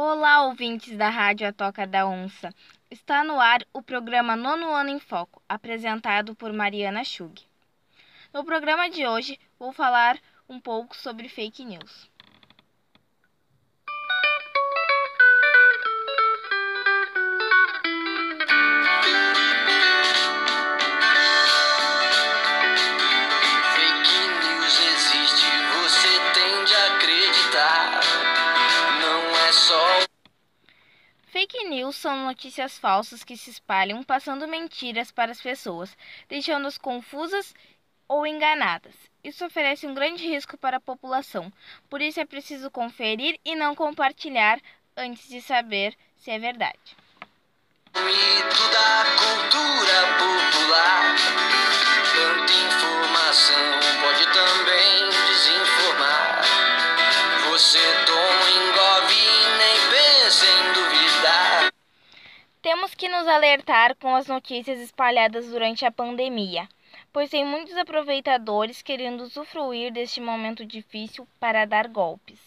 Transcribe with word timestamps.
Olá, 0.00 0.44
ouvintes 0.44 0.96
da 0.96 1.08
Rádio 1.08 1.48
A 1.48 1.52
Toca 1.52 1.84
da 1.84 2.06
Onça. 2.06 2.54
Está 2.88 3.24
no 3.24 3.40
ar 3.40 3.66
o 3.72 3.82
programa 3.82 4.36
Nono 4.36 4.72
Ano 4.72 4.90
em 4.90 5.00
Foco, 5.00 5.42
apresentado 5.48 6.36
por 6.36 6.52
Mariana 6.52 7.02
Schug. 7.02 7.42
No 8.32 8.44
programa 8.44 8.88
de 8.88 9.04
hoje, 9.04 9.40
vou 9.58 9.72
falar 9.72 10.16
um 10.48 10.60
pouco 10.60 10.96
sobre 10.96 11.28
fake 11.28 11.64
news. 11.64 12.08
Fake 31.38 31.68
news 31.68 31.94
são 31.94 32.24
notícias 32.24 32.76
falsas 32.78 33.22
que 33.22 33.36
se 33.36 33.50
espalham 33.50 34.02
passando 34.02 34.48
mentiras 34.48 35.12
para 35.12 35.30
as 35.30 35.40
pessoas, 35.40 35.96
deixando-as 36.28 36.76
confusas 36.76 37.54
ou 38.08 38.26
enganadas. 38.26 38.92
Isso 39.22 39.46
oferece 39.46 39.86
um 39.86 39.94
grande 39.94 40.26
risco 40.26 40.58
para 40.58 40.78
a 40.78 40.80
população, 40.80 41.52
por 41.88 42.02
isso 42.02 42.18
é 42.18 42.24
preciso 42.24 42.72
conferir 42.72 43.38
e 43.44 43.54
não 43.54 43.72
compartilhar 43.76 44.58
antes 44.96 45.28
de 45.28 45.40
saber 45.40 45.96
se 46.16 46.32
é 46.32 46.40
verdade. 46.40 46.96
Temos 62.68 62.94
que 62.94 63.08
nos 63.08 63.26
alertar 63.26 63.96
com 63.96 64.14
as 64.14 64.26
notícias 64.26 64.78
espalhadas 64.78 65.46
durante 65.46 65.86
a 65.86 65.90
pandemia, 65.90 66.68
pois 67.10 67.30
tem 67.30 67.42
muitos 67.42 67.74
aproveitadores 67.78 68.82
querendo 68.82 69.22
usufruir 69.22 69.90
deste 69.90 70.20
momento 70.20 70.66
difícil 70.66 71.26
para 71.40 71.64
dar 71.64 71.88
golpes. 71.88 72.38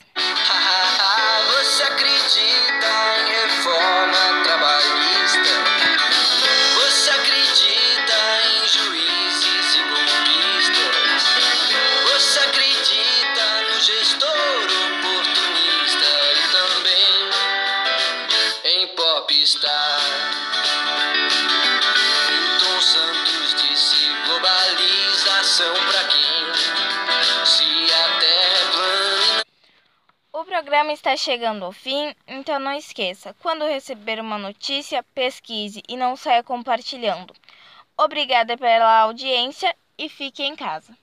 Você 1.48 1.84
acredita 1.86 2.86
em 3.18 3.32
reforma 3.32 4.44
trabalhista? 4.44 5.54
Você 6.76 7.10
acredita 7.10 8.14
em 8.46 8.68
juízes 8.68 9.74
e 9.74 9.82
golpistas? 9.90 11.24
Você 12.12 12.40
acredita 12.42 13.64
no 13.64 13.80
gestor 13.82 14.68
oportunista 15.00 16.06
e 16.38 16.42
também 16.52 17.12
em 18.66 18.88
popstar? 18.96 19.91
Quem? 26.10 27.46
Se 27.46 27.94
a 27.94 28.20
terra 28.20 28.58
é 28.58 28.72
plana 28.72 29.44
O 30.34 30.44
programa 30.46 30.92
está 30.92 31.16
chegando 31.16 31.66
ao 31.66 31.72
fim, 31.72 32.16
então 32.28 32.60
não 32.60 32.74
esqueça: 32.74 33.36
quando 33.42 33.66
receber 33.66 34.20
uma 34.20 34.38
notícia, 34.38 35.04
pesquise 35.14 35.82
e 35.88 35.96
não 35.96 36.16
saia 36.16 36.44
compartilhando. 36.44 37.34
Obrigada 37.98 38.58
pela 38.58 39.02
audiência 39.02 39.76
e 39.98 40.10
fique 40.10 40.44
em 40.44 40.56
casa. 40.56 40.96